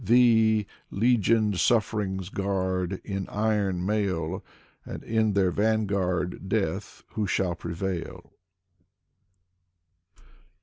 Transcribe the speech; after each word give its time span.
Thee, 0.03 0.65
^egioned 0.91 1.57
sufferings 1.59 2.29
guard, 2.29 2.99
in 3.03 3.29
iron 3.29 3.85
mail. 3.85 4.43
And 4.83 5.03
in 5.03 5.33
their 5.33 5.51
vanguard 5.51 6.49
Death, 6.49 7.03
who 7.09 7.27
shall 7.27 7.53
prevail. 7.53 8.33